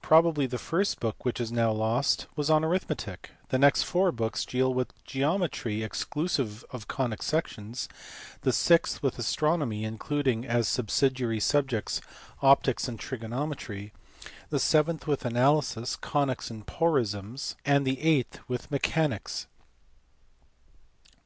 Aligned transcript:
Probably 0.00 0.46
the 0.46 0.56
first 0.56 1.00
book, 1.00 1.22
which 1.22 1.38
is 1.38 1.52
now 1.52 1.70
lost, 1.70 2.26
was 2.34 2.48
on 2.48 2.64
arithmetic. 2.64 3.32
The 3.50 3.58
next 3.58 3.82
four 3.82 4.10
books 4.10 4.46
deal 4.46 4.72
with 4.72 4.94
geometry 5.04 5.84
ex 5.84 6.02
clusive 6.02 6.64
of 6.70 6.88
conic 6.88 7.22
sections: 7.22 7.86
the 8.40 8.54
sixth 8.54 9.02
with 9.02 9.18
astronomy 9.18 9.84
including, 9.84 10.46
as 10.46 10.66
subsidiary 10.66 11.40
subjects, 11.40 12.00
optics 12.40 12.88
and 12.88 12.98
trigonometry: 12.98 13.92
the 14.48 14.58
seventh 14.58 15.06
with 15.06 15.26
analysis, 15.26 15.94
conies, 15.94 16.48
and 16.50 16.66
porisms: 16.66 17.54
arid 17.66 17.84
the 17.84 18.00
eighth 18.00 18.38
with 18.48 18.70
mechanics. 18.70 19.46